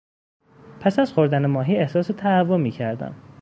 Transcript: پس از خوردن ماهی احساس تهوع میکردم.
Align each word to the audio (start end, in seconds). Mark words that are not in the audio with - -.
پس 0.81 0.99
از 0.99 1.13
خوردن 1.13 1.45
ماهی 1.45 1.75
احساس 1.77 2.07
تهوع 2.07 2.57
میکردم. 2.57 3.15